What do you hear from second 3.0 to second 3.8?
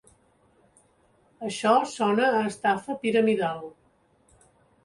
piramidal.